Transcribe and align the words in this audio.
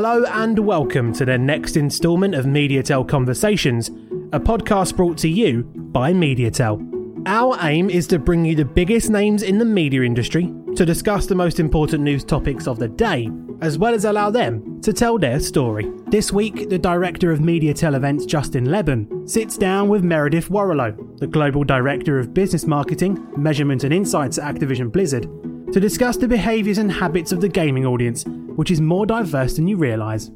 Hello 0.00 0.22
and 0.26 0.56
welcome 0.60 1.12
to 1.14 1.24
the 1.24 1.36
next 1.36 1.76
instalment 1.76 2.32
of 2.36 2.44
MediaTel 2.44 3.08
Conversations, 3.08 3.88
a 4.32 4.38
podcast 4.38 4.94
brought 4.94 5.18
to 5.18 5.28
you 5.28 5.64
by 5.64 6.12
MediaTel. 6.12 7.26
Our 7.26 7.58
aim 7.62 7.90
is 7.90 8.06
to 8.06 8.20
bring 8.20 8.44
you 8.44 8.54
the 8.54 8.64
biggest 8.64 9.10
names 9.10 9.42
in 9.42 9.58
the 9.58 9.64
media 9.64 10.02
industry 10.02 10.54
to 10.76 10.86
discuss 10.86 11.26
the 11.26 11.34
most 11.34 11.58
important 11.58 12.04
news 12.04 12.22
topics 12.22 12.68
of 12.68 12.78
the 12.78 12.86
day, 12.86 13.28
as 13.60 13.76
well 13.76 13.92
as 13.92 14.04
allow 14.04 14.30
them 14.30 14.80
to 14.82 14.92
tell 14.92 15.18
their 15.18 15.40
story. 15.40 15.90
This 16.06 16.32
week, 16.32 16.68
the 16.68 16.78
director 16.78 17.32
of 17.32 17.40
MediaTel 17.40 17.96
events, 17.96 18.24
Justin 18.24 18.66
Lebon, 18.66 19.26
sits 19.26 19.56
down 19.56 19.88
with 19.88 20.04
Meredith 20.04 20.48
Warrilow, 20.48 21.18
the 21.18 21.26
global 21.26 21.64
director 21.64 22.20
of 22.20 22.32
business 22.32 22.66
marketing, 22.66 23.26
measurement 23.36 23.82
and 23.82 23.92
insights 23.92 24.38
at 24.38 24.54
Activision 24.54 24.92
Blizzard, 24.92 25.24
to 25.72 25.80
discuss 25.80 26.16
the 26.16 26.28
behaviours 26.28 26.78
and 26.78 26.92
habits 26.92 27.32
of 27.32 27.40
the 27.40 27.48
gaming 27.48 27.84
audience 27.84 28.24
which 28.58 28.72
is 28.72 28.80
more 28.80 29.06
diverse 29.06 29.54
than 29.54 29.68
you 29.68 29.76
realise. 29.76 30.32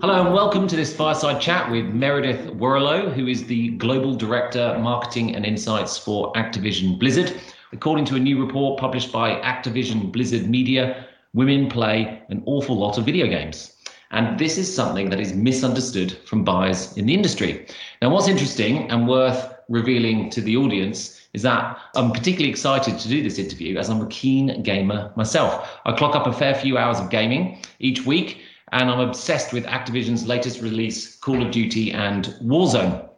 Hello 0.00 0.24
and 0.24 0.32
welcome 0.32 0.68
to 0.68 0.76
this 0.76 0.94
fireside 0.94 1.40
chat 1.40 1.68
with 1.68 1.86
Meredith 1.86 2.46
Warrilow, 2.52 3.12
who 3.12 3.26
is 3.26 3.46
the 3.46 3.70
Global 3.70 4.14
Director, 4.14 4.78
Marketing 4.78 5.34
and 5.34 5.44
Insights 5.44 5.98
for 5.98 6.32
Activision 6.34 7.00
Blizzard. 7.00 7.34
According 7.72 8.04
to 8.04 8.14
a 8.14 8.20
new 8.20 8.40
report 8.40 8.78
published 8.78 9.10
by 9.10 9.40
Activision 9.40 10.12
Blizzard 10.12 10.48
Media, 10.48 11.08
women 11.34 11.68
play 11.68 12.22
an 12.28 12.44
awful 12.46 12.78
lot 12.78 12.96
of 12.96 13.04
video 13.04 13.26
games. 13.26 13.74
And 14.12 14.38
this 14.38 14.56
is 14.56 14.72
something 14.72 15.10
that 15.10 15.18
is 15.18 15.34
misunderstood 15.34 16.16
from 16.26 16.44
buyers 16.44 16.96
in 16.96 17.06
the 17.06 17.14
industry. 17.14 17.66
Now, 18.00 18.10
what's 18.10 18.28
interesting 18.28 18.88
and 18.88 19.08
worth 19.08 19.52
revealing 19.68 20.30
to 20.30 20.40
the 20.40 20.56
audience 20.56 21.28
is 21.34 21.42
that 21.42 21.78
I'm 21.94 22.10
particularly 22.10 22.50
excited 22.50 22.98
to 22.98 23.08
do 23.08 23.22
this 23.22 23.38
interview 23.38 23.76
as 23.76 23.90
I'm 23.90 24.00
a 24.00 24.06
keen 24.06 24.62
gamer 24.62 25.12
myself. 25.16 25.78
I 25.84 25.92
clock 25.92 26.16
up 26.16 26.26
a 26.26 26.32
fair 26.32 26.54
few 26.54 26.78
hours 26.78 26.98
of 26.98 27.10
gaming 27.10 27.62
each 27.78 28.06
week, 28.06 28.40
and 28.72 28.90
I'm 28.90 29.00
obsessed 29.00 29.52
with 29.52 29.64
Activision's 29.66 30.26
latest 30.26 30.60
release, 30.60 31.16
Call 31.16 31.42
of 31.44 31.50
Duty 31.50 31.92
and 31.92 32.26
Warzone. 32.42 33.08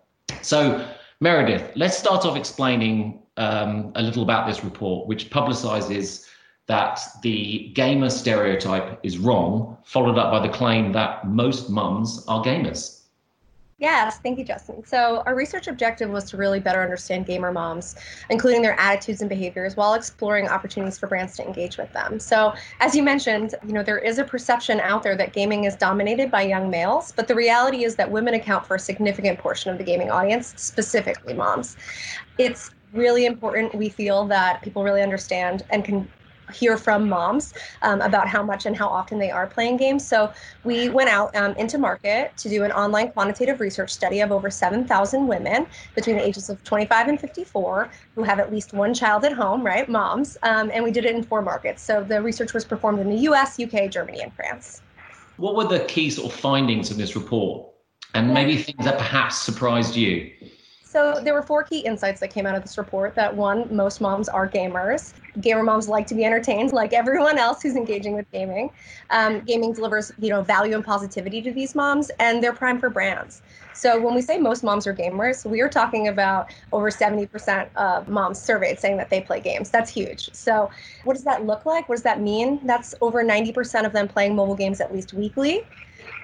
So, 0.43 0.87
Meredith, 1.21 1.73
let's 1.77 1.97
start 1.97 2.25
off 2.25 2.37
explaining 2.37 3.23
um, 3.37 3.93
a 3.95 4.03
little 4.03 4.23
about 4.23 4.47
this 4.47 4.65
report, 4.65 5.07
which 5.07 5.31
publicizes 5.31 6.27
that 6.67 7.01
the 7.23 7.71
gamer 7.75 8.09
stereotype 8.11 9.01
is 9.03 9.19
wrong, 9.19 9.77
followed 9.85 10.19
up 10.19 10.31
by 10.31 10.47
the 10.47 10.53
claim 10.53 10.93
that 10.93 11.27
most 11.27 11.69
mums 11.69 12.25
are 12.29 12.45
gamers. 12.45 13.00
Yes, 13.81 14.19
thank 14.19 14.39
you, 14.39 14.45
Justin. 14.45 14.85
So, 14.85 15.23
our 15.25 15.35
research 15.35 15.67
objective 15.67 16.11
was 16.11 16.25
to 16.31 16.37
really 16.37 16.61
better 16.61 16.83
understand 16.83 17.25
gamer 17.25 17.51
moms, 17.51 17.97
including 18.29 18.61
their 18.61 18.79
attitudes 18.79 19.23
and 19.23 19.29
behaviors, 19.31 19.75
while 19.75 19.95
exploring 19.95 20.49
opportunities 20.49 20.99
for 20.99 21.07
brands 21.07 21.35
to 21.37 21.47
engage 21.47 21.79
with 21.79 21.91
them. 21.95 22.21
So, 22.21 22.53
as 22.81 22.95
you 22.95 23.03
mentioned, 23.03 23.55
you 23.67 23.73
know, 23.73 23.83
there 23.83 23.99
is 23.99 24.19
a 24.19 24.25
perception 24.25 24.81
out 24.81 25.03
there 25.03 25.17
that 25.17 25.33
gaming 25.33 25.65
is 25.65 25.77
dominated 25.77 26.31
by 26.31 26.43
young 26.43 26.69
males, 26.69 27.11
but 27.17 27.27
the 27.27 27.35
reality 27.35 27.85
is 27.85 27.97
that 27.97 28.11
women 28.11 28.35
account 28.35 28.67
for 28.67 28.75
a 28.75 28.79
significant 28.79 29.39
portion 29.39 29.71
of 29.73 29.79
the 29.79 29.85
gaming 29.85 30.11
audience, 30.11 30.53
specifically 30.59 31.33
moms. 31.33 31.79
It's 32.37 32.71
really 32.93 33.25
important 33.25 33.75
we 33.75 33.89
feel 33.89 34.27
that 34.27 34.61
people 34.61 34.85
really 34.85 35.01
understand 35.01 35.63
and 35.71 35.87
can 35.87 36.07
hear 36.51 36.77
from 36.77 37.09
moms 37.09 37.55
um, 37.83 38.01
about 38.01 38.29
how 38.29 38.43
much 38.43 38.67
and 38.67 38.77
how 38.77 38.89
often 38.89 39.19
they 39.19 39.31
are 39.31 39.47
playing 39.47 39.77
games. 39.77 40.07
So 40.07 40.33
we 40.65 40.89
went 40.89 41.09
out 41.09 41.35
um, 41.37 41.55
into 41.57 41.79
market 41.79 42.37
to 42.39 42.49
do 42.49 42.65
an 42.65 42.73
online 42.73 43.13
quantitative 43.13 43.61
research 43.61 43.91
study 43.91 44.21
of 44.21 44.33
over 44.33 44.51
7,000 44.51 45.27
women 45.27 45.67
between 45.95 46.17
the 46.17 46.23
ages 46.23 46.51
of 46.51 46.63
25 46.65 47.09
and 47.09 47.21
54 47.21 47.91
who 48.15 48.23
have 48.23 48.39
at 48.39 48.53
least 48.53 48.73
one 48.73 48.95
child 48.95 49.25
at 49.25 49.33
home, 49.33 49.65
right? 49.65 49.89
Moms. 49.89 50.37
Um, 50.43 50.71
and 50.73 50.85
we 50.85 50.91
did 50.91 51.05
it 51.05 51.15
in 51.15 51.23
four 51.23 51.43
markets. 51.43 51.83
So 51.83 52.03
the 52.03 52.21
research 52.21 52.53
was 52.53 52.65
performed 52.65 53.01
in 53.01 53.09
the 53.09 53.19
US, 53.31 53.59
UK, 53.59 53.91
Germany, 53.91 54.21
and 54.21 54.33
France. 54.35 54.83
What 55.37 55.57
were 55.57 55.65
the 55.65 55.85
key 55.87 56.11
sort 56.11 56.33
of 56.33 56.39
findings 56.39 56.91
of 56.91 56.97
this 56.97 57.17
report? 57.17 57.67
And 58.15 58.35
maybe 58.35 58.57
things 58.57 58.85
that 58.85 58.99
perhaps 58.99 59.39
surprised 59.39 59.95
you? 59.95 60.31
So 60.91 61.21
there 61.23 61.35
were 61.35 61.43
four 61.43 61.63
key 61.63 61.79
insights 61.79 62.19
that 62.19 62.31
came 62.31 62.47
out 62.47 62.57
of 62.57 62.63
this 62.63 62.77
report. 62.77 63.15
That 63.15 63.37
one, 63.37 63.65
most 63.71 64.01
moms 64.01 64.29
are 64.29 64.49
gamers. 64.51 65.15
Gamer 65.41 65.63
moms 65.63 65.89
like 65.89 66.05
to 66.09 66.17
be 66.17 66.25
entertained, 66.25 66.73
like 66.73 66.93
everyone 66.93 67.39
else 67.39 67.63
who's 67.63 67.77
engaging 67.77 68.17
with 68.17 68.29
gaming. 68.33 68.71
Um, 69.11 69.39
gaming 69.43 69.73
delivers, 69.73 70.11
you 70.19 70.31
know, 70.31 70.43
value 70.43 70.75
and 70.75 70.85
positivity 70.85 71.43
to 71.43 71.53
these 71.53 71.77
moms, 71.77 72.11
and 72.19 72.43
they're 72.43 72.53
prime 72.53 72.81
for 72.81 72.91
brands. 72.91 73.41
So 73.73 74.01
when 74.01 74.17
we 74.17 74.21
say 74.21 74.39
most 74.39 74.65
moms 74.65 74.85
are 74.89 74.93
gamers, 74.93 75.49
we 75.49 75.61
are 75.61 75.69
talking 75.69 76.09
about 76.09 76.53
over 76.73 76.91
70% 76.91 77.69
of 77.77 78.09
moms 78.09 78.41
surveyed 78.41 78.81
saying 78.81 78.97
that 78.97 79.11
they 79.11 79.21
play 79.21 79.39
games. 79.39 79.71
That's 79.71 79.93
huge. 79.93 80.31
So 80.35 80.71
what 81.05 81.15
does 81.15 81.23
that 81.23 81.47
look 81.47 81.67
like? 81.67 81.89
What 81.89 81.95
does 81.95 82.03
that 82.03 82.21
mean? 82.21 82.59
That's 82.67 82.97
over 83.01 83.23
90% 83.23 83.87
of 83.87 83.93
them 83.93 84.09
playing 84.09 84.35
mobile 84.35 84.57
games 84.57 84.81
at 84.81 84.93
least 84.93 85.13
weekly, 85.13 85.63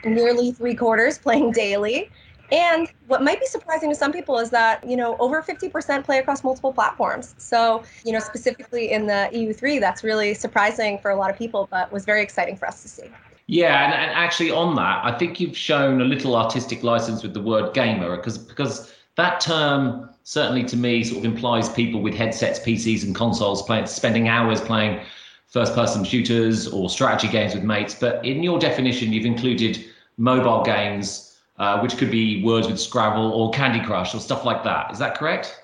nearly 0.05 0.51
three 0.51 0.75
quarters 0.75 1.19
playing 1.19 1.53
daily 1.53 2.11
and 2.53 2.93
what 3.07 3.23
might 3.23 3.41
be 3.41 3.47
surprising 3.47 3.89
to 3.91 3.95
some 3.95 4.13
people 4.13 4.39
is 4.39 4.51
that, 4.51 4.87
you 4.87 4.97
know, 4.97 5.17
over 5.19 5.43
50% 5.43 6.05
play 6.05 6.19
across 6.19 6.45
multiple 6.45 6.73
platforms. 6.73 7.35
So, 7.39 7.83
you 8.05 8.13
know, 8.13 8.21
specifically 8.21 8.93
in 8.93 9.07
the 9.07 9.29
EU3, 9.33 9.81
that's 9.81 10.05
really 10.05 10.35
surprising 10.35 10.99
for 10.99 11.11
a 11.11 11.17
lot 11.17 11.31
of 11.31 11.37
people, 11.37 11.69
but 11.71 11.91
was 11.91 12.05
very 12.05 12.23
exciting 12.23 12.57
for 12.57 12.69
us 12.69 12.83
to 12.83 12.89
see. 12.89 13.11
Yeah, 13.49 13.85
and, 13.85 13.95
and 13.95 14.11
actually 14.13 14.51
on 14.51 14.75
that, 14.77 15.05
I 15.05 15.17
think 15.17 15.39
you've 15.39 15.57
shown 15.57 16.01
a 16.01 16.05
little 16.05 16.37
artistic 16.37 16.83
license 16.83 17.23
with 17.23 17.33
the 17.33 17.41
word 17.41 17.75
gamer 17.75 18.17
because 18.17 18.39
because 18.39 18.93
that 19.17 19.41
term 19.41 20.11
certainly 20.25 20.65
to 20.65 20.77
me 20.77 21.05
sort 21.05 21.19
of 21.19 21.25
implies 21.25 21.69
people 21.69 22.03
with 22.03 22.15
headsets, 22.15 22.59
PCs, 22.59 23.05
and 23.05 23.15
consoles 23.15 23.63
playing, 23.63 23.87
spending 23.87 24.29
hours 24.29 24.61
playing 24.61 25.01
first-person 25.47 26.03
shooters 26.05 26.67
or 26.67 26.91
strategy 26.91 27.29
games 27.29 27.55
with 27.55 27.63
mates. 27.63 27.95
But 27.95 28.25
in 28.27 28.43
your 28.43 28.59
definition, 28.59 29.13
you've 29.13 29.25
included 29.25 29.85
mobile 30.19 30.65
games 30.65 31.26
uh, 31.59 31.81
which 31.81 31.97
could 31.97 32.11
be 32.11 32.43
words 32.43 32.67
with 32.67 32.81
Scrabble 32.81 33.33
or 33.33 33.51
Candy 33.51 33.85
Crush 33.85 34.15
or 34.15 34.21
stuff 34.21 34.45
like 34.45 34.63
that. 34.65 34.93
Is 34.93 34.99
that 34.99 35.17
correct? 35.17 35.61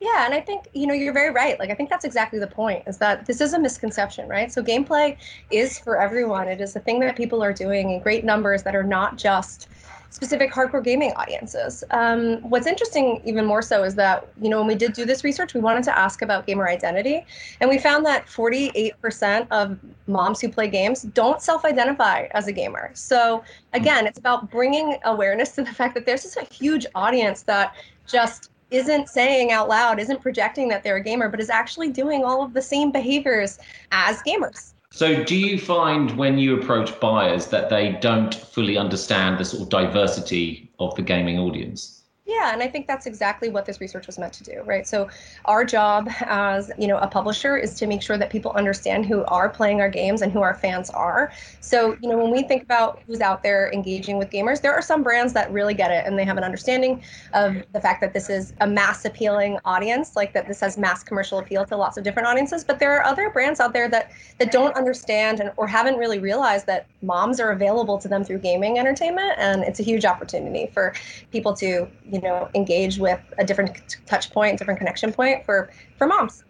Yeah, 0.00 0.24
and 0.24 0.32
I 0.32 0.40
think 0.40 0.68
you 0.72 0.86
know 0.86 0.94
you're 0.94 1.12
very 1.12 1.30
right. 1.30 1.58
Like 1.58 1.70
I 1.70 1.74
think 1.74 1.90
that's 1.90 2.06
exactly 2.06 2.38
the 2.38 2.46
point. 2.46 2.84
Is 2.86 2.96
that 2.98 3.26
this 3.26 3.42
is 3.42 3.52
a 3.52 3.58
misconception, 3.58 4.28
right? 4.28 4.50
So 4.50 4.62
gameplay 4.62 5.18
is 5.50 5.78
for 5.78 6.00
everyone. 6.00 6.48
It 6.48 6.62
is 6.62 6.74
a 6.74 6.80
thing 6.80 7.00
that 7.00 7.16
people 7.16 7.42
are 7.42 7.52
doing 7.52 7.90
in 7.90 8.00
great 8.00 8.24
numbers 8.24 8.62
that 8.62 8.74
are 8.74 8.82
not 8.82 9.18
just 9.18 9.68
specific 10.10 10.52
hardcore 10.52 10.82
gaming 10.82 11.12
audiences. 11.12 11.84
Um, 11.90 12.38
what's 12.42 12.66
interesting, 12.66 13.22
even 13.24 13.46
more 13.46 13.62
so, 13.62 13.84
is 13.84 13.94
that 13.94 14.28
you 14.40 14.48
know 14.48 14.58
when 14.58 14.66
we 14.66 14.74
did 14.74 14.92
do 14.92 15.04
this 15.04 15.24
research, 15.24 15.54
we 15.54 15.60
wanted 15.60 15.84
to 15.84 15.96
ask 15.98 16.22
about 16.22 16.46
gamer 16.46 16.68
identity, 16.68 17.24
and 17.60 17.70
we 17.70 17.78
found 17.78 18.04
that 18.06 18.26
48% 18.26 19.46
of 19.50 19.78
moms 20.06 20.40
who 20.40 20.48
play 20.48 20.68
games 20.68 21.02
don't 21.02 21.40
self-identify 21.40 22.26
as 22.32 22.48
a 22.48 22.52
gamer. 22.52 22.90
So 22.94 23.42
again, 23.72 24.06
it's 24.06 24.18
about 24.18 24.50
bringing 24.50 24.98
awareness 25.04 25.52
to 25.52 25.62
the 25.62 25.72
fact 25.72 25.94
that 25.94 26.04
there's 26.06 26.22
just 26.22 26.36
a 26.36 26.44
huge 26.44 26.86
audience 26.94 27.42
that 27.44 27.74
just 28.06 28.50
isn't 28.70 29.08
saying 29.08 29.50
out 29.52 29.68
loud, 29.68 29.98
isn't 29.98 30.20
projecting 30.20 30.68
that 30.68 30.82
they're 30.82 30.96
a 30.96 31.02
gamer, 31.02 31.28
but 31.28 31.40
is 31.40 31.50
actually 31.50 31.90
doing 31.90 32.24
all 32.24 32.42
of 32.42 32.52
the 32.52 32.62
same 32.62 32.92
behaviors 32.92 33.58
as 33.92 34.22
gamers. 34.22 34.74
So, 34.92 35.22
do 35.22 35.36
you 35.36 35.56
find 35.56 36.16
when 36.16 36.36
you 36.36 36.60
approach 36.60 36.98
buyers 36.98 37.46
that 37.46 37.70
they 37.70 37.92
don't 38.00 38.34
fully 38.34 38.76
understand 38.76 39.38
the 39.38 39.44
sort 39.44 39.62
of 39.62 39.68
diversity 39.68 40.68
of 40.80 40.94
the 40.96 41.02
gaming 41.02 41.38
audience? 41.38 41.99
Yeah, 42.30 42.52
and 42.52 42.62
I 42.62 42.68
think 42.68 42.86
that's 42.86 43.06
exactly 43.06 43.48
what 43.48 43.66
this 43.66 43.80
research 43.80 44.06
was 44.06 44.16
meant 44.16 44.32
to 44.34 44.44
do, 44.44 44.62
right? 44.64 44.86
So 44.86 45.08
our 45.46 45.64
job 45.64 46.08
as, 46.20 46.70
you 46.78 46.86
know, 46.86 46.96
a 46.98 47.08
publisher 47.08 47.56
is 47.56 47.74
to 47.78 47.88
make 47.88 48.02
sure 48.02 48.16
that 48.18 48.30
people 48.30 48.52
understand 48.52 49.04
who 49.04 49.24
are 49.24 49.48
playing 49.48 49.80
our 49.80 49.88
games 49.88 50.22
and 50.22 50.30
who 50.30 50.40
our 50.40 50.54
fans 50.54 50.90
are. 50.90 51.32
So, 51.58 51.96
you 52.00 52.08
know, 52.08 52.16
when 52.16 52.30
we 52.30 52.44
think 52.44 52.62
about 52.62 53.02
who's 53.04 53.20
out 53.20 53.42
there 53.42 53.72
engaging 53.72 54.16
with 54.16 54.30
gamers, 54.30 54.60
there 54.60 54.72
are 54.72 54.82
some 54.82 55.02
brands 55.02 55.32
that 55.32 55.50
really 55.50 55.74
get 55.74 55.90
it 55.90 56.06
and 56.06 56.16
they 56.16 56.24
have 56.24 56.36
an 56.36 56.44
understanding 56.44 57.02
of 57.32 57.64
the 57.72 57.80
fact 57.80 58.00
that 58.02 58.12
this 58.14 58.30
is 58.30 58.52
a 58.60 58.66
mass 58.66 59.04
appealing 59.04 59.58
audience, 59.64 60.14
like 60.14 60.32
that 60.32 60.46
this 60.46 60.60
has 60.60 60.78
mass 60.78 61.02
commercial 61.02 61.38
appeal 61.40 61.64
to 61.64 61.76
lots 61.76 61.96
of 61.96 62.04
different 62.04 62.28
audiences, 62.28 62.62
but 62.62 62.78
there 62.78 62.96
are 62.96 63.04
other 63.04 63.30
brands 63.30 63.58
out 63.58 63.72
there 63.72 63.88
that 63.88 64.12
that 64.38 64.52
don't 64.52 64.76
understand 64.76 65.40
and 65.40 65.50
or 65.56 65.66
haven't 65.66 65.96
really 65.96 66.20
realized 66.20 66.66
that 66.66 66.86
moms 67.02 67.40
are 67.40 67.50
available 67.50 67.98
to 67.98 68.06
them 68.08 68.22
through 68.22 68.38
gaming 68.38 68.78
entertainment 68.78 69.32
and 69.38 69.64
it's 69.64 69.80
a 69.80 69.82
huge 69.82 70.04
opportunity 70.04 70.68
for 70.72 70.94
people 71.30 71.54
to, 71.54 71.88
you 72.10 72.19
you 72.20 72.28
know 72.28 72.48
engage 72.54 72.98
with 72.98 73.20
a 73.38 73.44
different 73.44 73.96
touch 74.06 74.30
point 74.30 74.58
different 74.58 74.78
connection 74.78 75.12
point 75.12 75.44
for 75.44 75.70
for 75.96 76.06
moms. 76.06 76.44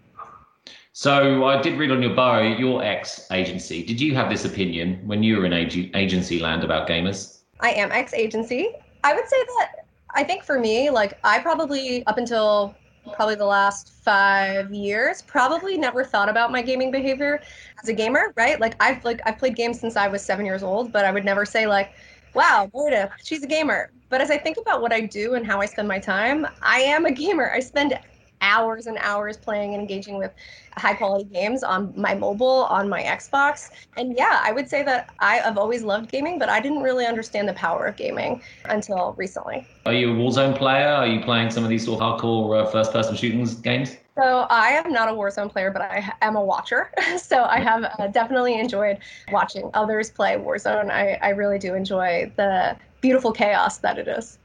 So 0.93 1.46
i 1.46 1.61
did 1.62 1.78
read 1.78 1.90
on 1.90 2.02
your 2.02 2.14
bio 2.14 2.43
your 2.43 2.82
ex 2.82 3.26
agency. 3.31 3.84
Did 3.84 4.00
you 4.00 4.14
have 4.14 4.28
this 4.28 4.44
opinion 4.44 5.00
when 5.06 5.22
you 5.22 5.37
were 5.37 5.46
in 5.46 5.52
ag- 5.52 5.90
agency 5.94 6.40
land 6.40 6.64
about 6.64 6.88
gamers? 6.88 7.43
I 7.61 7.70
am 7.70 7.93
ex 7.93 8.12
agency. 8.14 8.70
I 9.05 9.14
would 9.14 9.28
say 9.28 9.37
that 9.58 9.72
i 10.14 10.25
think 10.25 10.43
for 10.43 10.58
me 10.58 10.90
like 10.90 11.19
i 11.22 11.38
probably 11.38 12.05
up 12.06 12.19
until 12.19 12.75
probably 13.14 13.37
the 13.37 13.46
last 13.46 13.93
five 14.05 14.75
years 14.75 15.23
probably 15.23 15.78
never 15.78 16.05
thought 16.05 16.28
about 16.28 16.50
my 16.50 16.61
gaming 16.62 16.90
behavior 16.90 17.40
as 17.82 17.88
a 17.88 17.93
gamer 17.93 18.32
right? 18.37 18.61
Like 18.61 18.75
i've 18.82 19.05
like 19.05 19.20
i've 19.25 19.38
played 19.38 19.55
games 19.56 19.81
since 19.81 19.96
i 19.96 20.08
was 20.08 20.23
seven 20.23 20.44
years 20.44 20.62
old 20.62 20.93
but 20.93 21.05
i 21.05 21.12
would 21.12 21.25
never 21.25 21.44
say 21.46 21.66
like 21.66 21.93
wow 22.34 22.69
meredith 22.75 23.11
she's 23.23 23.43
a 23.43 23.46
gamer 23.46 23.93
but 24.11 24.21
as 24.21 24.31
I 24.31 24.37
think 24.37 24.59
about 24.59 24.83
what 24.83 24.93
I 24.93 25.01
do 25.01 25.35
and 25.35 25.47
how 25.47 25.61
I 25.61 25.67
spend 25.67 25.89
my 25.89 25.99
time, 25.99 26.47
I 26.61 26.81
am 26.81 27.07
a 27.07 27.12
gamer. 27.12 27.51
I 27.55 27.61
spend 27.61 27.99
hours 28.43 28.87
and 28.87 28.99
hours 28.99 29.37
playing 29.37 29.75
and 29.75 29.81
engaging 29.81 30.19
with 30.19 30.33
high 30.77 30.95
quality 30.95 31.25
games 31.25 31.62
on 31.62 31.93
my 31.97 32.15
mobile, 32.15 32.65
on 32.71 32.89
my 32.89 33.03
Xbox. 33.03 33.71
And 33.97 34.17
yeah, 34.17 34.41
I 34.43 34.53
would 34.53 34.69
say 34.69 34.83
that 34.83 35.11
I 35.21 35.37
have 35.37 35.59
always 35.59 35.83
loved 35.83 36.11
gaming, 36.11 36.39
but 36.39 36.49
I 36.49 36.61
didn't 36.61 36.83
really 36.83 37.07
understand 37.07 37.49
the 37.49 37.53
power 37.55 37.87
of 37.87 37.97
gaming 37.97 38.43
until 38.67 39.15
recently. 39.17 39.67
Are 39.87 39.93
you 39.93 40.12
a 40.12 40.15
Warzone 40.15 40.57
player? 40.57 40.89
Are 40.89 41.07
you 41.07 41.21
playing 41.21 41.51
some 41.51 41.65
of 41.65 41.71
these 41.71 41.85
sort 41.85 42.01
of 42.01 42.21
hardcore 42.21 42.62
uh, 42.62 42.71
first 42.71 42.93
person 42.93 43.15
shooting 43.17 43.45
games? 43.62 43.97
So 44.17 44.47
I 44.51 44.71
am 44.71 44.93
not 44.93 45.09
a 45.09 45.12
Warzone 45.12 45.51
player, 45.51 45.71
but 45.71 45.83
I 45.83 46.12
am 46.21 46.37
a 46.37 46.45
watcher. 46.45 46.91
so 47.19 47.45
I 47.45 47.61
have 47.61 47.85
uh, 47.85 48.09
definitely 48.09 48.59
enjoyed 48.59 48.99
watching 49.31 49.71
others 49.75 50.11
play 50.11 50.37
Warzone. 50.37 50.91
I, 50.91 51.19
I 51.23 51.31
really 51.31 51.59
do 51.59 51.75
enjoy 51.75 52.33
the 52.37 52.77
beautiful 53.00 53.32
chaos 53.32 53.79
that 53.79 53.99
it 53.99 54.08
is. 54.08 54.38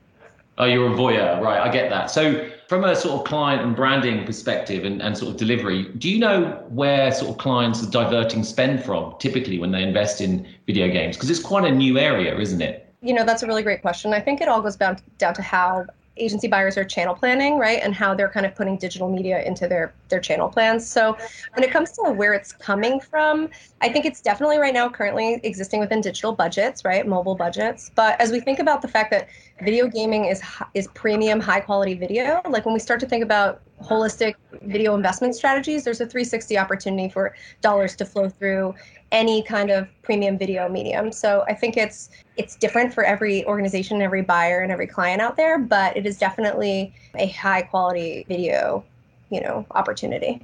Oh, 0.57 0.66
you're 0.66 0.88
a 0.88 0.96
voyeur, 0.96 1.42
right? 1.42 1.60
I 1.60 1.69
get 1.69 1.90
that. 1.90 2.10
So, 2.10 2.50
from 2.69 2.86
a 2.86 2.96
sort 2.96 3.19
of 3.19 3.28
client 3.28 3.62
and 3.62 3.75
branding 3.75 4.25
perspective 4.25 4.86
and, 4.86 5.02
and 5.02 5.18
sort 5.18 5.31
of 5.31 5.38
delivery, 5.38 5.84
do 5.98 6.10
you 6.10 6.18
know 6.18 6.63
where 6.69 7.12
sort 7.12 7.31
of 7.31 7.38
clients 7.38 7.84
are 7.84 7.90
diverting 7.90 8.44
spend 8.44 8.84
from 8.84 9.16
typically 9.19 9.60
when 9.60 9.72
they 9.72 9.84
invest 9.84 10.22
in 10.22 10.48
video 10.66 10.88
games? 10.88 11.18
Because 11.18 11.30
it's 11.30 11.42
quite 11.42 11.66
a 11.66 11.72
new 11.72 12.00
area, 12.00 12.38
isn't 12.38 12.62
it? 12.62 12.94
You 13.02 13.13
know, 13.13 13.25
that's 13.25 13.44
a 13.44 13.48
really 13.48 13.63
great 13.63 13.81
question. 13.81 14.13
I 14.13 14.22
think 14.22 14.40
it 14.40 14.48
all 14.48 14.62
goes 14.62 14.78
down 14.78 14.98
down 15.18 15.34
to 15.34 15.42
how 15.42 15.86
agency 16.18 16.48
buyers 16.48 16.78
are 16.78 16.86
channel 16.86 17.14
planning, 17.14 17.58
right? 17.58 17.80
And 17.82 17.94
how 17.94 18.14
they're 18.14 18.30
kind 18.30 18.46
of 18.46 18.56
putting 18.56 18.78
digital 18.78 19.10
media 19.10 19.44
into 19.44 19.68
their 19.68 19.94
their 20.10 20.20
channel 20.20 20.50
plans. 20.50 20.88
So 20.88 21.18
when 21.54 21.64
it 21.64 21.72
comes 21.72 21.92
to 21.94 22.12
where 22.12 22.34
it's 22.34 22.52
coming 22.52 23.00
from, 23.00 23.50
I 23.82 23.90
think 23.90 24.06
it's 24.06 24.22
definitely 24.22 24.58
right 24.58 24.74
now 24.74 24.90
currently 24.90 25.40
existing 25.44 25.80
within 25.80 26.02
digital 26.02 26.34
budgets, 26.34 26.86
right? 26.86 27.06
Mobile 27.06 27.36
budgets. 27.36 27.92
But 27.96 28.20
as 28.22 28.32
we 28.32 28.40
think 28.40 28.60
about 28.60 28.82
the 28.82 28.88
fact 28.88 29.12
that 29.12 29.28
video 29.62 29.88
gaming 29.88 30.26
is 30.26 30.42
is 30.74 30.88
premium 30.94 31.40
high 31.40 31.62
quality 31.62 31.96
video, 31.96 32.42
like 32.50 32.66
when 32.66 32.74
we 32.74 32.80
start 32.80 33.00
to 33.02 33.08
think 33.08 33.24
about 33.24 33.62
holistic 33.81 34.36
video 34.63 34.95
investment 34.95 35.36
strategies, 35.36 35.83
there's 35.83 36.01
a 36.01 36.06
360 36.06 36.57
opportunity 36.57 37.10
for 37.10 37.36
dollars 37.62 37.95
to 37.98 38.06
flow 38.06 38.30
through 38.30 38.74
any 39.12 39.44
kind 39.44 39.69
of 39.69 39.88
premium 40.01 40.38
video 40.38 40.68
medium. 40.68 41.12
So 41.12 41.44
I 41.48 41.54
think 41.54 41.77
it's 41.77 42.10
it's 42.38 42.56
different 42.56 42.94
for 42.94 43.04
every 43.04 43.45
organization, 43.45 44.01
every 44.01 44.22
buyer, 44.22 44.60
and 44.60 44.72
every 44.72 44.88
client 44.88 45.22
out 45.22 45.38
there, 45.38 45.60
but 45.60 45.95
it 45.95 46.06
is 46.06 46.18
definitely 46.18 46.94
a 47.16 47.27
high 47.27 47.62
quality 47.62 48.25
video, 48.27 48.83
you 49.30 49.42
know, 49.42 49.66
opportunity. 49.72 50.42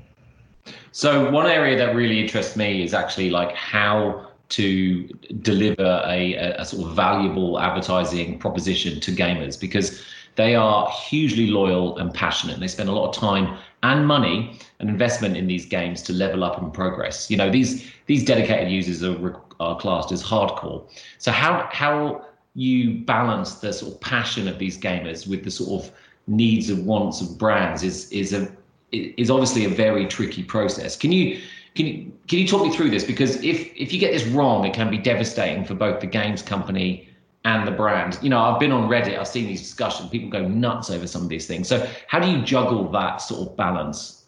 So 0.91 1.29
one 1.31 1.47
area 1.47 1.77
that 1.77 1.95
really 1.95 2.21
interests 2.21 2.55
me 2.55 2.83
is 2.83 2.93
actually 2.93 3.29
like 3.29 3.55
how 3.55 4.27
to 4.49 5.07
deliver 5.41 6.03
a, 6.05 6.33
a, 6.33 6.65
sort 6.65 6.85
of 6.85 6.93
valuable 6.93 7.57
advertising 7.57 8.37
proposition 8.37 8.99
to 8.99 9.11
gamers 9.11 9.59
because 9.59 10.03
they 10.35 10.55
are 10.55 10.89
hugely 10.89 11.47
loyal 11.47 11.97
and 11.97 12.13
passionate. 12.13 12.59
They 12.59 12.67
spend 12.67 12.89
a 12.89 12.93
lot 12.93 13.09
of 13.09 13.15
time 13.15 13.57
and 13.83 14.07
money 14.07 14.59
and 14.79 14.89
investment 14.89 15.35
in 15.35 15.47
these 15.47 15.65
games 15.65 16.01
to 16.03 16.13
level 16.13 16.43
up 16.43 16.61
and 16.61 16.73
progress. 16.73 17.29
You 17.29 17.37
know, 17.37 17.49
these 17.49 17.91
these 18.05 18.23
dedicated 18.23 18.71
users 18.71 19.03
are, 19.03 19.41
are 19.59 19.77
classed 19.77 20.11
as 20.11 20.23
hardcore. 20.23 20.87
So 21.17 21.31
how 21.31 21.67
how 21.71 22.25
you 22.55 22.99
balance 23.05 23.55
the 23.55 23.73
sort 23.73 23.93
of 23.93 24.01
passion 24.01 24.47
of 24.47 24.59
these 24.59 24.77
gamers 24.77 25.27
with 25.27 25.43
the 25.43 25.51
sort 25.51 25.83
of 25.83 25.91
needs 26.27 26.69
and 26.69 26.85
wants 26.85 27.21
of 27.21 27.37
brands 27.37 27.83
is 27.83 28.09
is 28.11 28.33
a 28.33 28.51
is 28.91 29.29
obviously 29.29 29.65
a 29.65 29.69
very 29.69 30.05
tricky 30.05 30.43
process. 30.43 30.95
Can 30.95 31.11
you 31.11 31.41
can 31.75 31.87
you 31.87 32.11
can 32.27 32.39
you 32.39 32.47
talk 32.47 32.63
me 32.63 32.71
through 32.75 32.89
this? 32.89 33.03
Because 33.03 33.35
if 33.43 33.71
if 33.75 33.91
you 33.93 33.99
get 33.99 34.11
this 34.11 34.25
wrong, 34.27 34.65
it 34.65 34.73
can 34.73 34.89
be 34.89 34.97
devastating 34.97 35.65
for 35.65 35.73
both 35.73 35.99
the 36.01 36.07
games 36.07 36.41
company 36.41 37.07
and 37.45 37.67
the 37.67 37.71
brand. 37.71 38.19
You 38.21 38.29
know, 38.29 38.39
I've 38.39 38.59
been 38.59 38.71
on 38.71 38.87
Reddit, 38.89 39.17
I've 39.17 39.27
seen 39.27 39.47
these 39.47 39.61
discussions, 39.61 40.09
people 40.09 40.29
go 40.29 40.47
nuts 40.47 40.89
over 40.89 41.07
some 41.07 41.23
of 41.23 41.29
these 41.29 41.47
things. 41.47 41.67
So, 41.67 41.87
how 42.07 42.19
do 42.19 42.29
you 42.29 42.41
juggle 42.41 42.89
that 42.91 43.17
sort 43.17 43.49
of 43.49 43.57
balance? 43.57 44.25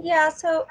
Yeah, 0.00 0.28
so 0.28 0.66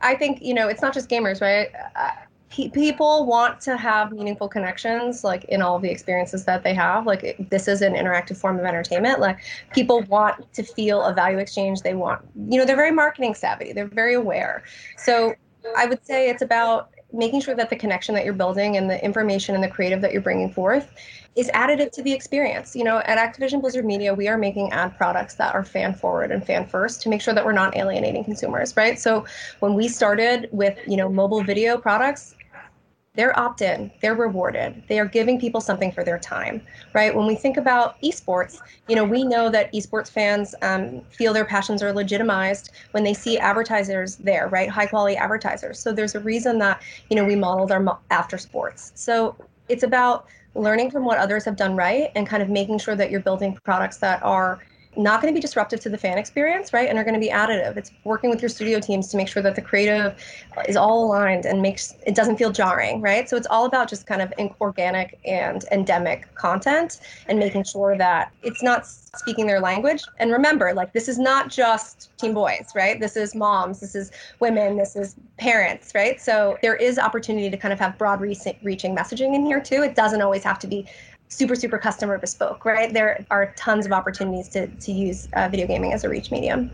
I 0.00 0.14
think, 0.14 0.42
you 0.42 0.54
know, 0.54 0.68
it's 0.68 0.82
not 0.82 0.94
just 0.94 1.08
gamers, 1.08 1.40
right? 1.40 1.68
Uh, 1.96 2.10
people 2.50 3.26
want 3.26 3.60
to 3.60 3.76
have 3.76 4.12
meaningful 4.12 4.48
connections 4.48 5.24
like 5.24 5.44
in 5.44 5.60
all 5.60 5.80
the 5.80 5.90
experiences 5.90 6.44
that 6.44 6.62
they 6.62 6.72
have 6.72 7.04
like 7.04 7.36
this 7.50 7.66
is 7.66 7.82
an 7.82 7.94
interactive 7.94 8.36
form 8.36 8.60
of 8.60 8.64
entertainment 8.64 9.18
like 9.18 9.38
people 9.72 10.02
want 10.02 10.52
to 10.52 10.62
feel 10.62 11.02
a 11.02 11.12
value 11.12 11.38
exchange 11.38 11.80
they 11.80 11.94
want 11.94 12.24
you 12.48 12.56
know 12.56 12.64
they're 12.64 12.76
very 12.76 12.92
marketing 12.92 13.34
savvy 13.34 13.72
they're 13.72 13.88
very 13.88 14.14
aware 14.14 14.62
so 14.96 15.34
i 15.76 15.84
would 15.84 16.04
say 16.06 16.30
it's 16.30 16.42
about 16.42 16.93
making 17.14 17.40
sure 17.40 17.54
that 17.54 17.70
the 17.70 17.76
connection 17.76 18.14
that 18.14 18.24
you're 18.24 18.34
building 18.34 18.76
and 18.76 18.90
the 18.90 19.02
information 19.04 19.54
and 19.54 19.62
the 19.62 19.68
creative 19.68 20.00
that 20.02 20.12
you're 20.12 20.20
bringing 20.20 20.50
forth 20.50 20.92
is 21.36 21.50
additive 21.54 21.90
to 21.92 22.02
the 22.02 22.12
experience. 22.12 22.76
You 22.76 22.84
know, 22.84 22.98
at 22.98 23.18
Activision 23.18 23.60
Blizzard 23.60 23.84
Media, 23.84 24.14
we 24.14 24.28
are 24.28 24.38
making 24.38 24.70
ad 24.72 24.96
products 24.96 25.34
that 25.36 25.54
are 25.54 25.64
fan 25.64 25.94
forward 25.94 26.30
and 26.30 26.44
fan 26.44 26.66
first 26.66 27.02
to 27.02 27.08
make 27.08 27.20
sure 27.20 27.34
that 27.34 27.44
we're 27.44 27.52
not 27.52 27.76
alienating 27.76 28.24
consumers, 28.24 28.76
right? 28.76 28.98
So 28.98 29.24
when 29.60 29.74
we 29.74 29.88
started 29.88 30.48
with, 30.52 30.78
you 30.86 30.96
know, 30.96 31.08
mobile 31.08 31.42
video 31.42 31.76
products, 31.76 32.34
they're 33.14 33.38
opt-in. 33.38 33.90
They're 34.00 34.14
rewarded. 34.14 34.82
They 34.88 34.98
are 34.98 35.06
giving 35.06 35.38
people 35.40 35.60
something 35.60 35.92
for 35.92 36.04
their 36.04 36.18
time 36.18 36.62
right? 36.94 37.14
When 37.14 37.26
we 37.26 37.34
think 37.34 37.56
about 37.56 38.00
esports 38.02 38.58
you 38.88 38.96
know 38.96 39.04
we 39.04 39.24
know 39.24 39.50
that 39.50 39.72
esports 39.72 40.10
fans 40.10 40.54
um, 40.62 41.02
feel 41.10 41.32
their 41.32 41.44
passions 41.44 41.82
are 41.82 41.92
legitimized 41.92 42.70
when 42.92 43.04
they 43.04 43.14
see 43.14 43.38
advertisers 43.38 44.16
there 44.16 44.48
right? 44.48 44.68
High 44.68 44.86
quality 44.86 45.16
advertisers. 45.16 45.78
So 45.78 45.92
there's 45.92 46.14
a 46.14 46.20
reason 46.20 46.58
that 46.58 46.82
you 47.10 47.16
know 47.16 47.24
we 47.24 47.36
modeled 47.36 47.72
our 47.72 48.00
after 48.10 48.38
sports. 48.38 48.92
So 48.94 49.36
it's 49.68 49.82
about 49.82 50.26
learning 50.54 50.90
from 50.90 51.04
what 51.04 51.18
others 51.18 51.44
have 51.44 51.56
done 51.56 51.74
right 51.74 52.10
and 52.14 52.26
kind 52.26 52.42
of 52.42 52.48
making 52.48 52.78
sure 52.78 52.94
that 52.94 53.10
you're 53.10 53.20
building 53.20 53.58
products 53.64 53.96
that 53.98 54.22
are 54.22 54.60
not 54.96 55.20
going 55.20 55.32
to 55.32 55.36
be 55.36 55.40
disruptive 55.40 55.80
to 55.80 55.88
the 55.88 55.98
fan 55.98 56.18
experience, 56.18 56.72
right? 56.72 56.88
And 56.88 56.98
are 56.98 57.04
going 57.04 57.14
to 57.14 57.20
be 57.20 57.30
additive. 57.30 57.76
It's 57.76 57.90
working 58.04 58.30
with 58.30 58.40
your 58.42 58.48
studio 58.48 58.80
teams 58.80 59.08
to 59.08 59.16
make 59.16 59.28
sure 59.28 59.42
that 59.42 59.54
the 59.54 59.62
creative 59.62 60.16
is 60.68 60.76
all 60.76 61.04
aligned 61.04 61.46
and 61.46 61.62
makes 61.62 61.94
it 62.06 62.14
doesn't 62.14 62.36
feel 62.36 62.50
jarring, 62.50 63.00
right? 63.00 63.28
So 63.28 63.36
it's 63.36 63.46
all 63.48 63.64
about 63.64 63.88
just 63.88 64.06
kind 64.06 64.22
of 64.22 64.32
organic 64.60 65.18
and 65.24 65.64
endemic 65.72 66.34
content 66.34 67.00
and 67.28 67.38
making 67.38 67.64
sure 67.64 67.96
that 67.98 68.32
it's 68.42 68.62
not 68.62 68.86
speaking 68.86 69.46
their 69.46 69.60
language. 69.60 70.02
And 70.18 70.32
remember, 70.32 70.72
like 70.74 70.92
this 70.92 71.08
is 71.08 71.18
not 71.18 71.48
just 71.48 72.10
teen 72.18 72.34
boys, 72.34 72.66
right? 72.74 72.98
This 72.98 73.16
is 73.16 73.34
moms, 73.34 73.80
this 73.80 73.94
is 73.94 74.10
women, 74.40 74.76
this 74.76 74.96
is 74.96 75.16
parents, 75.38 75.92
right? 75.94 76.20
So 76.20 76.58
there 76.62 76.76
is 76.76 76.98
opportunity 76.98 77.50
to 77.50 77.56
kind 77.56 77.72
of 77.72 77.80
have 77.80 77.98
broad 77.98 78.20
reaching 78.20 78.96
messaging 78.96 79.34
in 79.34 79.44
here 79.44 79.60
too. 79.60 79.82
It 79.82 79.94
doesn't 79.94 80.22
always 80.22 80.44
have 80.44 80.58
to 80.60 80.66
be 80.66 80.86
super 81.34 81.56
super 81.56 81.78
custom 81.78 82.10
or 82.10 82.18
bespoke 82.18 82.64
right? 82.64 82.92
There 82.92 83.26
are 83.30 83.52
tons 83.56 83.86
of 83.86 83.92
opportunities 83.92 84.48
to, 84.50 84.68
to 84.68 84.92
use 84.92 85.28
uh, 85.34 85.48
video 85.48 85.66
gaming 85.66 85.92
as 85.92 86.04
a 86.04 86.08
reach 86.08 86.30
medium. 86.30 86.70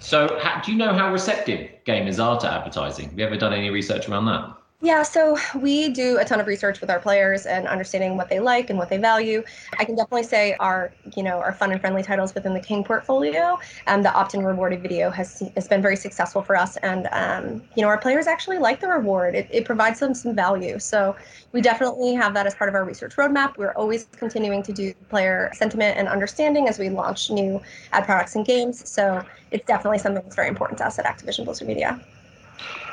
So 0.00 0.40
do 0.64 0.72
you 0.72 0.76
know 0.76 0.92
how 0.92 1.12
receptive 1.12 1.70
gamers 1.86 2.22
are 2.22 2.38
to 2.40 2.52
advertising? 2.52 3.10
Have 3.10 3.18
you 3.18 3.24
ever 3.24 3.36
done 3.36 3.52
any 3.52 3.70
research 3.70 4.08
around 4.08 4.26
that 4.26 4.54
yeah, 4.84 5.02
so 5.02 5.38
we 5.58 5.88
do 5.88 6.18
a 6.18 6.26
ton 6.26 6.40
of 6.40 6.46
research 6.46 6.82
with 6.82 6.90
our 6.90 7.00
players 7.00 7.46
and 7.46 7.66
understanding 7.66 8.18
what 8.18 8.28
they 8.28 8.38
like 8.38 8.68
and 8.68 8.78
what 8.78 8.90
they 8.90 8.98
value. 8.98 9.42
I 9.78 9.84
can 9.86 9.96
definitely 9.96 10.24
say 10.24 10.56
our, 10.60 10.92
you 11.16 11.22
know, 11.22 11.38
our 11.38 11.54
fun 11.54 11.72
and 11.72 11.80
friendly 11.80 12.02
titles 12.02 12.34
within 12.34 12.52
the 12.52 12.60
King 12.60 12.84
portfolio, 12.84 13.58
and 13.86 13.96
um, 13.96 14.02
the 14.02 14.12
opt-in 14.12 14.44
rewarded 14.44 14.82
video 14.82 15.08
has 15.08 15.42
has 15.54 15.66
been 15.66 15.80
very 15.80 15.96
successful 15.96 16.42
for 16.42 16.54
us. 16.54 16.76
And 16.78 17.08
um, 17.12 17.62
you 17.74 17.82
know, 17.82 17.88
our 17.88 17.96
players 17.96 18.26
actually 18.26 18.58
like 18.58 18.80
the 18.80 18.88
reward. 18.88 19.34
It, 19.34 19.48
it 19.50 19.64
provides 19.64 20.00
them 20.00 20.12
some 20.12 20.34
value. 20.34 20.78
So 20.78 21.16
we 21.52 21.62
definitely 21.62 22.12
have 22.12 22.34
that 22.34 22.46
as 22.46 22.54
part 22.54 22.68
of 22.68 22.74
our 22.74 22.84
research 22.84 23.16
roadmap. 23.16 23.56
We're 23.56 23.72
always 23.72 24.06
continuing 24.12 24.62
to 24.64 24.72
do 24.74 24.92
player 25.08 25.50
sentiment 25.54 25.96
and 25.96 26.08
understanding 26.08 26.68
as 26.68 26.78
we 26.78 26.90
launch 26.90 27.30
new 27.30 27.58
ad 27.92 28.04
products 28.04 28.36
and 28.36 28.44
games. 28.44 28.86
So 28.86 29.24
it's 29.50 29.64
definitely 29.64 29.98
something 29.98 30.22
that's 30.22 30.36
very 30.36 30.48
important 30.48 30.76
to 30.78 30.86
us 30.86 30.98
at 30.98 31.06
Activision 31.06 31.46
Blizzard 31.46 31.68
Media. 31.68 31.98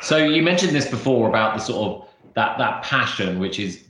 So 0.02 0.18
you 0.18 0.42
mentioned 0.42 0.76
this 0.76 0.90
before 0.90 1.30
about 1.30 1.56
the 1.56 1.64
sort 1.64 1.88
of 1.88 2.08
that 2.34 2.58
that 2.58 2.84
passion, 2.84 3.40
which 3.40 3.60
is 3.60 3.84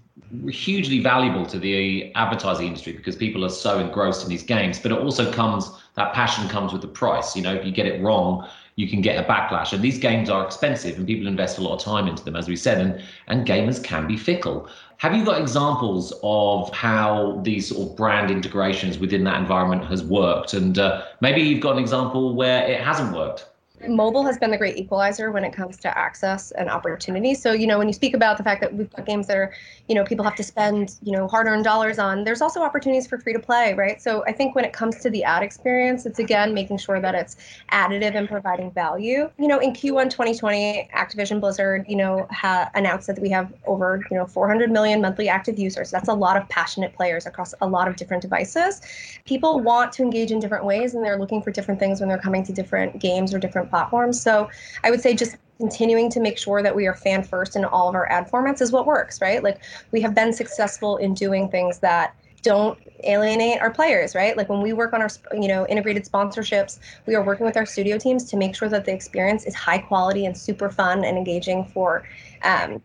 hugely 0.49 0.99
valuable 0.99 1.45
to 1.45 1.59
the 1.59 2.13
advertising 2.15 2.67
industry 2.67 2.93
because 2.93 3.15
people 3.15 3.43
are 3.45 3.49
so 3.49 3.79
engrossed 3.79 4.23
in 4.23 4.29
these 4.29 4.43
games. 4.43 4.79
But 4.79 4.91
it 4.91 4.97
also 4.97 5.31
comes 5.31 5.69
that 5.95 6.13
passion 6.13 6.47
comes 6.47 6.71
with 6.71 6.81
the 6.81 6.87
price. 6.87 7.35
You 7.35 7.41
know, 7.41 7.53
if 7.53 7.65
you 7.65 7.71
get 7.71 7.85
it 7.85 8.01
wrong, 8.01 8.47
you 8.75 8.87
can 8.87 9.01
get 9.01 9.23
a 9.23 9.27
backlash. 9.27 9.73
And 9.73 9.81
these 9.81 9.99
games 9.99 10.29
are 10.29 10.45
expensive, 10.45 10.97
and 10.97 11.05
people 11.05 11.27
invest 11.27 11.57
a 11.57 11.61
lot 11.61 11.75
of 11.75 11.81
time 11.81 12.07
into 12.07 12.23
them, 12.23 12.35
as 12.35 12.47
we 12.47 12.55
said. 12.55 12.79
And 12.79 13.01
and 13.27 13.47
gamers 13.47 13.83
can 13.83 14.07
be 14.07 14.17
fickle. 14.17 14.69
Have 14.97 15.15
you 15.15 15.25
got 15.25 15.41
examples 15.41 16.13
of 16.23 16.71
how 16.73 17.41
these 17.43 17.69
sort 17.69 17.89
of 17.89 17.97
brand 17.97 18.29
integrations 18.29 18.99
within 18.99 19.23
that 19.23 19.39
environment 19.39 19.85
has 19.85 20.03
worked? 20.03 20.53
And 20.53 20.77
uh, 20.77 21.03
maybe 21.21 21.41
you've 21.41 21.61
got 21.61 21.73
an 21.73 21.79
example 21.79 22.35
where 22.35 22.63
it 22.67 22.79
hasn't 22.79 23.15
worked. 23.15 23.47
Mobile 23.87 24.25
has 24.25 24.37
been 24.37 24.51
the 24.51 24.57
great 24.57 24.77
equalizer 24.77 25.31
when 25.31 25.43
it 25.43 25.53
comes 25.53 25.77
to 25.79 25.97
access 25.97 26.51
and 26.51 26.69
opportunity. 26.69 27.33
So, 27.33 27.51
you 27.51 27.67
know, 27.67 27.77
when 27.77 27.87
you 27.87 27.93
speak 27.93 28.13
about 28.13 28.37
the 28.37 28.43
fact 28.43 28.61
that 28.61 28.73
we've 28.73 28.91
got 28.91 29.05
games 29.05 29.27
that 29.27 29.37
are, 29.37 29.53
you 29.91 29.95
know, 29.95 30.05
people 30.05 30.23
have 30.23 30.35
to 30.35 30.43
spend, 30.43 30.95
you 31.03 31.11
know, 31.11 31.27
hard 31.27 31.47
earned 31.47 31.65
dollars 31.65 31.99
on, 31.99 32.23
there's 32.23 32.41
also 32.41 32.61
opportunities 32.61 33.07
for 33.07 33.17
free 33.17 33.33
to 33.33 33.39
play, 33.39 33.73
right? 33.73 34.01
So 34.01 34.23
I 34.25 34.31
think 34.31 34.55
when 34.55 34.63
it 34.63 34.71
comes 34.71 34.99
to 34.99 35.09
the 35.09 35.21
ad 35.25 35.43
experience, 35.43 36.05
it's 36.05 36.17
again 36.17 36.53
making 36.53 36.77
sure 36.77 37.01
that 37.01 37.13
it's 37.13 37.35
additive 37.73 38.15
and 38.15 38.25
providing 38.25 38.71
value. 38.71 39.29
You 39.37 39.47
know, 39.49 39.59
in 39.59 39.73
Q1 39.73 40.09
2020, 40.09 40.87
Activision 40.95 41.41
Blizzard, 41.41 41.83
you 41.89 41.97
know, 41.97 42.25
ha- 42.31 42.71
announced 42.73 43.07
that 43.07 43.19
we 43.19 43.29
have 43.31 43.53
over, 43.65 44.01
you 44.09 44.15
know, 44.15 44.25
400 44.25 44.71
million 44.71 45.01
monthly 45.01 45.27
active 45.27 45.59
users. 45.59 45.91
That's 45.91 46.07
a 46.07 46.13
lot 46.13 46.37
of 46.37 46.47
passionate 46.47 46.93
players 46.93 47.25
across 47.25 47.53
a 47.59 47.67
lot 47.67 47.89
of 47.89 47.97
different 47.97 48.21
devices. 48.21 48.79
People 49.25 49.59
want 49.59 49.91
to 49.91 50.03
engage 50.03 50.31
in 50.31 50.39
different 50.39 50.63
ways 50.63 50.93
and 50.93 51.03
they're 51.03 51.19
looking 51.19 51.41
for 51.41 51.51
different 51.51 51.81
things 51.81 51.99
when 51.99 52.07
they're 52.07 52.17
coming 52.17 52.45
to 52.45 52.53
different 52.53 52.97
games 52.97 53.33
or 53.33 53.39
different 53.39 53.69
platforms. 53.69 54.21
So 54.21 54.49
I 54.85 54.89
would 54.89 55.01
say 55.01 55.13
just 55.13 55.35
continuing 55.61 56.09
to 56.09 56.19
make 56.19 56.39
sure 56.39 56.63
that 56.63 56.75
we 56.75 56.87
are 56.87 56.95
fan 56.95 57.21
first 57.21 57.55
in 57.55 57.63
all 57.63 57.87
of 57.87 57.93
our 57.93 58.11
ad 58.11 58.27
formats 58.31 58.61
is 58.61 58.71
what 58.71 58.87
works, 58.87 59.21
right? 59.21 59.43
Like 59.43 59.61
we 59.91 60.01
have 60.01 60.15
been 60.15 60.33
successful 60.33 60.97
in 60.97 61.13
doing 61.13 61.49
things 61.49 61.77
that 61.79 62.15
don't 62.41 62.79
alienate 63.03 63.61
our 63.61 63.69
players, 63.69 64.15
right? 64.15 64.35
Like 64.35 64.49
when 64.49 64.61
we 64.61 64.73
work 64.73 64.91
on 64.93 65.03
our, 65.03 65.09
you 65.33 65.47
know, 65.47 65.67
integrated 65.67 66.03
sponsorships, 66.03 66.79
we 67.05 67.13
are 67.13 67.23
working 67.23 67.45
with 67.45 67.57
our 67.57 67.67
studio 67.67 67.99
teams 67.99 68.23
to 68.31 68.37
make 68.37 68.55
sure 68.55 68.69
that 68.69 68.85
the 68.85 68.91
experience 68.91 69.45
is 69.45 69.53
high 69.53 69.77
quality 69.77 70.25
and 70.25 70.35
super 70.35 70.71
fun 70.71 71.03
and 71.03 71.15
engaging 71.15 71.63
for, 71.65 72.03
um, 72.41 72.81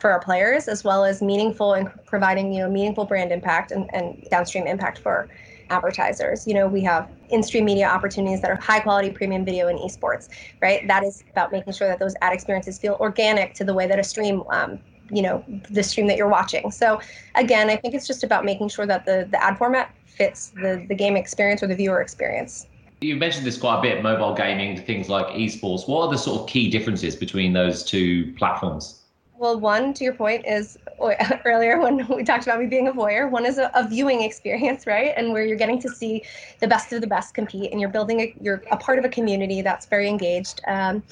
for 0.00 0.10
our 0.10 0.20
players, 0.20 0.66
as 0.66 0.82
well 0.82 1.04
as 1.04 1.22
meaningful 1.22 1.74
and 1.74 1.88
providing, 2.06 2.52
you 2.52 2.60
know, 2.64 2.68
meaningful 2.68 3.04
brand 3.04 3.30
impact 3.30 3.70
and, 3.70 3.88
and 3.94 4.26
downstream 4.32 4.66
impact 4.66 4.98
for 4.98 5.28
advertisers. 5.70 6.46
You 6.46 6.54
know, 6.54 6.66
we 6.66 6.82
have 6.82 7.08
in-stream 7.30 7.64
media 7.64 7.88
opportunities 7.88 8.40
that 8.42 8.50
are 8.50 8.56
high 8.56 8.80
quality 8.80 9.10
premium 9.10 9.44
video 9.44 9.68
and 9.68 9.78
esports, 9.78 10.28
right? 10.60 10.86
That 10.86 11.04
is 11.04 11.24
about 11.30 11.52
making 11.52 11.72
sure 11.72 11.88
that 11.88 11.98
those 11.98 12.14
ad 12.20 12.32
experiences 12.32 12.78
feel 12.78 12.96
organic 13.00 13.54
to 13.54 13.64
the 13.64 13.74
way 13.74 13.86
that 13.86 13.98
a 13.98 14.04
stream 14.04 14.42
um, 14.50 14.78
you 15.12 15.22
know 15.22 15.44
the 15.70 15.82
stream 15.82 16.06
that 16.06 16.16
you're 16.16 16.28
watching 16.28 16.70
so 16.70 17.00
again 17.34 17.68
i 17.68 17.76
think 17.76 17.94
it's 17.94 18.06
just 18.06 18.22
about 18.22 18.44
making 18.44 18.68
sure 18.68 18.86
that 18.86 19.04
the 19.04 19.26
the 19.30 19.42
ad 19.42 19.58
format 19.58 19.94
fits 20.04 20.50
the 20.50 20.84
the 20.88 20.94
game 20.94 21.16
experience 21.16 21.62
or 21.62 21.66
the 21.66 21.74
viewer 21.74 22.00
experience 22.00 22.66
you 23.00 23.16
mentioned 23.16 23.46
this 23.46 23.58
quite 23.58 23.78
a 23.78 23.82
bit 23.82 24.02
mobile 24.02 24.34
gaming 24.34 24.76
things 24.76 25.08
like 25.08 25.26
esports 25.34 25.88
what 25.88 26.06
are 26.06 26.10
the 26.10 26.18
sort 26.18 26.40
of 26.40 26.46
key 26.46 26.70
differences 26.70 27.16
between 27.16 27.52
those 27.52 27.84
two 27.84 28.32
platforms 28.36 28.99
well, 29.40 29.58
one, 29.58 29.94
to 29.94 30.04
your 30.04 30.12
point, 30.12 30.44
is 30.46 30.78
earlier 31.46 31.80
when 31.80 32.06
we 32.14 32.22
talked 32.22 32.44
about 32.44 32.60
me 32.60 32.66
being 32.66 32.88
a 32.88 32.92
voyeur, 32.92 33.28
one 33.28 33.46
is 33.46 33.56
a, 33.56 33.70
a, 33.74 33.88
viewing 33.88 34.20
experience, 34.20 34.86
right? 34.94 35.14
And 35.16 35.32
where 35.32 35.44
you're 35.44 35.56
getting 35.56 35.80
to 35.80 35.88
see 35.88 36.22
the 36.60 36.68
best 36.68 36.92
of 36.92 37.00
the 37.00 37.06
best 37.06 37.34
compete 37.34 37.72
and 37.72 37.80
you're 37.80 37.90
building, 37.90 38.20
a, 38.20 38.34
you're 38.40 38.62
a 38.70 38.76
part 38.76 38.98
of 38.98 39.04
a 39.04 39.08
community 39.08 39.62
that's 39.62 39.86
very 39.86 40.08
engaged. 40.08 40.60
Um, 40.68 41.02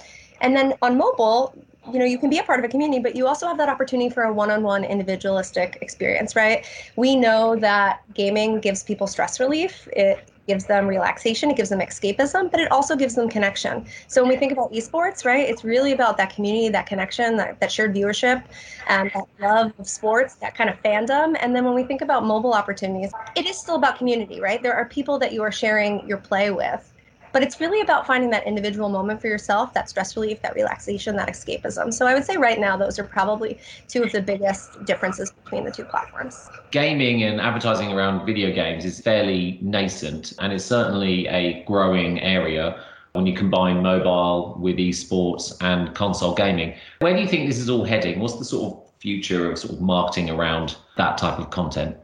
and 0.42 0.54
then 0.54 0.74
on 0.82 0.96
mobile, 0.96 1.54
you 1.90 1.98
know 1.98 2.04
you 2.04 2.18
can 2.18 2.28
be 2.28 2.36
a 2.36 2.42
part 2.42 2.58
of 2.58 2.66
a 2.66 2.68
community 2.68 3.02
but 3.02 3.16
you 3.16 3.26
also 3.26 3.46
have 3.46 3.56
that 3.56 3.70
opportunity 3.70 4.10
for 4.10 4.24
a 4.24 4.32
one-on-one 4.32 4.84
individualistic 4.84 5.78
experience 5.80 6.36
right 6.36 6.66
we 6.96 7.16
know 7.16 7.56
that 7.56 8.02
gaming 8.12 8.60
gives 8.60 8.82
people 8.82 9.06
stress 9.06 9.40
relief 9.40 9.88
it 9.92 10.28
gives 10.48 10.64
them 10.64 10.88
relaxation 10.88 11.50
it 11.50 11.56
gives 11.56 11.68
them 11.68 11.78
escapism 11.78 12.50
but 12.50 12.58
it 12.58 12.72
also 12.72 12.96
gives 12.96 13.14
them 13.14 13.28
connection. 13.28 13.86
So 14.08 14.22
when 14.22 14.30
we 14.30 14.36
think 14.36 14.50
about 14.50 14.72
esports 14.72 15.24
right 15.24 15.48
it's 15.48 15.62
really 15.62 15.92
about 15.92 16.16
that 16.16 16.34
community 16.34 16.68
that 16.70 16.86
connection 16.86 17.36
that, 17.36 17.60
that 17.60 17.70
shared 17.70 17.94
viewership 17.94 18.42
and 18.88 19.10
that 19.14 19.24
love 19.40 19.72
of 19.78 19.88
sports 19.88 20.34
that 20.36 20.56
kind 20.56 20.68
of 20.68 20.82
fandom. 20.82 21.36
And 21.40 21.54
then 21.54 21.64
when 21.64 21.74
we 21.74 21.84
think 21.84 22.00
about 22.00 22.24
mobile 22.24 22.54
opportunities 22.54 23.12
it 23.36 23.46
is 23.46 23.60
still 23.60 23.76
about 23.76 23.98
community 23.98 24.40
right? 24.40 24.60
There 24.62 24.74
are 24.74 24.86
people 24.88 25.18
that 25.20 25.32
you 25.32 25.42
are 25.42 25.52
sharing 25.52 26.06
your 26.08 26.18
play 26.18 26.50
with 26.50 26.92
but 27.38 27.46
it's 27.46 27.60
really 27.60 27.80
about 27.82 28.04
finding 28.04 28.30
that 28.30 28.44
individual 28.48 28.88
moment 28.88 29.20
for 29.20 29.28
yourself, 29.28 29.72
that 29.72 29.88
stress 29.88 30.16
relief, 30.16 30.42
that 30.42 30.56
relaxation, 30.56 31.14
that 31.14 31.28
escapism. 31.28 31.94
So 31.94 32.04
I 32.04 32.12
would 32.12 32.24
say 32.24 32.36
right 32.36 32.58
now, 32.58 32.76
those 32.76 32.98
are 32.98 33.04
probably 33.04 33.60
two 33.86 34.02
of 34.02 34.10
the 34.10 34.20
biggest 34.20 34.84
differences 34.84 35.30
between 35.30 35.64
the 35.64 35.70
two 35.70 35.84
platforms. 35.84 36.48
Gaming 36.72 37.22
and 37.22 37.40
advertising 37.40 37.92
around 37.92 38.26
video 38.26 38.52
games 38.52 38.84
is 38.84 39.00
fairly 39.00 39.60
nascent, 39.62 40.32
and 40.40 40.52
it's 40.52 40.64
certainly 40.64 41.28
a 41.28 41.62
growing 41.62 42.20
area 42.22 42.82
when 43.12 43.24
you 43.24 43.36
combine 43.36 43.84
mobile 43.84 44.56
with 44.58 44.76
esports 44.76 45.56
and 45.60 45.94
console 45.94 46.34
gaming. 46.34 46.74
Where 46.98 47.14
do 47.14 47.20
you 47.20 47.28
think 47.28 47.48
this 47.48 47.60
is 47.60 47.70
all 47.70 47.84
heading? 47.84 48.18
What's 48.18 48.36
the 48.36 48.44
sort 48.44 48.72
of 48.72 48.90
future 48.98 49.52
of 49.52 49.60
sort 49.60 49.74
of 49.74 49.80
marketing 49.80 50.28
around 50.28 50.74
that 50.96 51.18
type 51.18 51.38
of 51.38 51.50
content? 51.50 51.96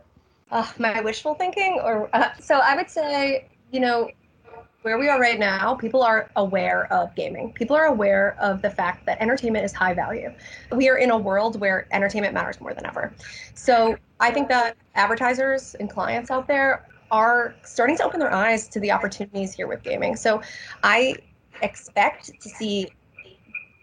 Uh, 0.53 0.65
my 0.79 1.01
wishful 1.01 1.35
thinking, 1.35 1.81
or 1.83 2.09
uh, 2.13 2.29
so 2.39 2.59
I 2.59 2.77
would 2.77 2.89
say, 2.89 3.49
you 3.73 3.81
know, 3.81 4.09
where 4.85 4.99
we 4.99 5.09
are 5.09 5.19
right 5.19 5.39
now, 5.39 5.75
people 5.75 6.03
are 6.03 6.31
aware 6.37 6.93
of 6.93 7.15
gaming. 7.15 7.51
People 7.55 7.75
are 7.75 7.87
aware 7.87 8.37
of 8.39 8.61
the 8.61 8.69
fact 8.69 9.07
that 9.07 9.19
entertainment 9.19 9.65
is 9.65 9.73
high 9.73 9.95
value. 9.95 10.31
We 10.73 10.91
are 10.91 10.99
in 10.99 11.11
a 11.11 11.17
world 11.17 11.59
where 11.59 11.89
entertainment 11.91 12.35
matters 12.35 12.61
more 12.61 12.75
than 12.75 12.85
ever. 12.85 13.15
So 13.55 13.97
I 14.21 14.31
think 14.31 14.47
that 14.51 14.77
advertisers 14.95 15.75
and 15.81 15.89
clients 15.89 16.31
out 16.31 16.47
there 16.47 16.87
are 17.11 17.55
starting 17.65 17.97
to 17.97 18.05
open 18.05 18.21
their 18.21 18.35
eyes 18.35 18.69
to 18.69 18.81
the 18.81 18.93
opportunities 18.93 19.55
here 19.55 19.69
with 19.69 19.83
gaming. 19.83 20.17
So 20.17 20.43
I 20.83 21.15
expect 21.63 22.39
to 22.43 22.49
see 22.51 22.89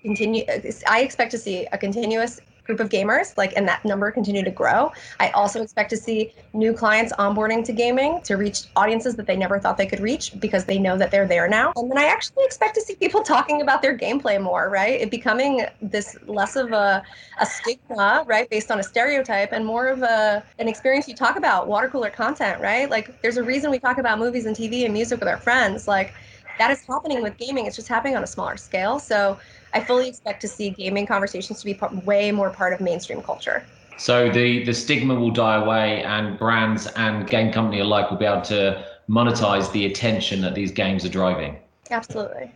continue 0.04 0.44
I 0.88 1.02
expect 1.02 1.32
to 1.32 1.38
see 1.40 1.66
a 1.72 1.80
continuous 1.80 2.40
group 2.72 2.80
of 2.80 2.90
gamers, 2.90 3.38
like, 3.38 3.52
and 3.58 3.68
that 3.68 3.84
number 3.84 4.10
continue 4.12 4.44
to 4.44 4.52
grow. 4.52 4.92
I 5.20 5.30
also 5.32 5.62
expect 5.62 5.90
to 5.90 5.98
see 5.98 6.34
new 6.54 6.74
clients 6.74 7.12
onboarding 7.20 7.66
to 7.66 7.74
gaming 7.74 8.22
to 8.24 8.36
reach 8.36 8.64
audiences 8.78 9.16
that 9.18 9.28
they 9.28 9.36
never 9.36 9.60
thought 9.60 9.78
they 9.78 9.86
could 9.86 10.00
reach 10.00 10.40
because 10.40 10.64
they 10.64 10.80
know 10.80 10.98
that 10.98 11.12
they're 11.12 11.28
there 11.28 11.50
now. 11.50 11.74
And 11.76 11.92
then 11.92 11.98
I 11.98 12.06
actually 12.06 12.46
expect 12.46 12.76
to 12.76 12.82
see 12.82 12.96
people 12.96 13.24
talking 13.24 13.62
about 13.62 13.82
their 13.82 13.98
gameplay 13.98 14.42
more, 14.42 14.70
right? 14.70 15.02
It 15.02 15.12
becoming 15.12 15.66
this 15.82 16.18
less 16.28 16.56
of 16.56 16.72
a, 16.72 17.04
a 17.42 17.46
stigma, 17.46 18.24
right, 18.26 18.50
based 18.50 18.72
on 18.72 18.80
a 18.80 18.84
stereotype 18.84 19.52
and 19.52 19.66
more 19.66 19.88
of 19.88 20.02
a 20.02 20.42
an 20.60 20.70
experience 20.70 21.10
you 21.10 21.16
talk 21.16 21.36
about, 21.36 21.68
water 21.68 21.90
cooler 21.90 22.10
content, 22.10 22.62
right? 22.62 22.90
Like 22.90 23.22
there's 23.22 23.38
a 23.38 23.44
reason 23.44 23.70
we 23.70 23.80
talk 23.80 23.98
about 23.98 24.18
movies 24.18 24.46
and 24.46 24.56
TV 24.56 24.86
and 24.86 24.94
music 24.94 25.20
with 25.20 25.28
our 25.28 25.38
friends. 25.38 25.90
Like 25.90 26.14
that 26.58 26.72
is 26.72 26.86
happening 26.88 27.22
with 27.22 27.36
gaming. 27.38 27.66
It's 27.66 27.76
just 27.76 27.90
happening 27.90 28.16
on 28.16 28.24
a 28.24 28.28
smaller 28.28 28.56
scale. 28.56 29.00
So 29.00 29.38
I 29.74 29.80
fully 29.80 30.08
expect 30.08 30.42
to 30.42 30.48
see 30.48 30.70
gaming 30.70 31.06
conversations 31.06 31.60
to 31.60 31.66
be 31.66 31.80
way 32.06 32.32
more 32.32 32.50
part 32.50 32.74
of 32.74 32.82
mainstream 32.82 33.22
culture. 33.22 33.66
So 33.98 34.30
the 34.32 34.64
the 34.64 34.74
stigma 34.74 35.16
will 35.16 35.32
die 35.32 35.62
away, 35.62 36.04
and 36.04 36.38
brands 36.38 36.88
and 36.96 37.28
game 37.28 37.52
company 37.52 37.82
alike 37.82 38.10
will 38.10 38.18
be 38.18 38.26
able 38.26 38.42
to 38.42 38.84
monetize 39.10 39.72
the 39.74 39.86
attention 39.86 40.42
that 40.42 40.56
these 40.56 40.72
games 40.72 41.06
are 41.06 41.10
driving. 41.10 41.58
Absolutely. 41.90 42.52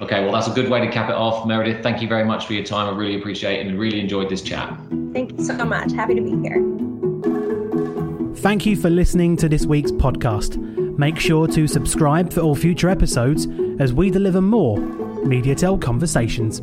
Okay, 0.00 0.22
well, 0.22 0.32
that's 0.32 0.46
a 0.46 0.52
good 0.52 0.70
way 0.70 0.80
to 0.80 0.90
cap 0.90 1.10
it 1.10 1.16
off. 1.16 1.44
Meredith, 1.46 1.82
thank 1.82 2.00
you 2.00 2.06
very 2.08 2.24
much 2.24 2.46
for 2.46 2.52
your 2.52 2.64
time. 2.64 2.88
I 2.88 2.96
really 2.96 3.18
appreciate 3.18 3.60
it 3.60 3.66
and 3.66 3.78
really 3.78 3.98
enjoyed 3.98 4.28
this 4.30 4.42
chat. 4.42 4.78
Thank 5.12 5.32
you 5.32 5.44
so 5.44 5.56
much. 5.64 5.90
Happy 5.92 6.14
to 6.14 6.20
be 6.20 6.30
here. 6.40 6.62
Thank 8.36 8.64
you 8.64 8.76
for 8.76 8.88
listening 8.88 9.36
to 9.38 9.48
this 9.48 9.66
week's 9.66 9.90
podcast. 9.90 10.56
Make 10.96 11.18
sure 11.18 11.48
to 11.48 11.66
subscribe 11.66 12.32
for 12.32 12.40
all 12.40 12.54
future 12.54 12.88
episodes 12.88 13.48
as 13.80 13.92
we 13.92 14.10
deliver 14.10 14.40
more 14.40 14.78
Mediatel 15.24 15.80
Conversations. 15.80 16.60